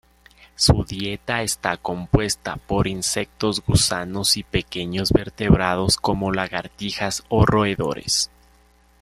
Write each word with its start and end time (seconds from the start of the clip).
Su 0.55 0.83
dieta 0.83 1.43
está 1.43 1.77
compuesta 1.77 2.55
por 2.55 2.87
insectos, 2.87 3.61
gusanos 3.63 4.35
y 4.35 4.41
pequeños 4.41 5.11
vertebrados 5.11 5.97
como 5.97 6.31
lagartijas 6.31 7.21
o 7.29 7.45
roedores. 7.45 8.31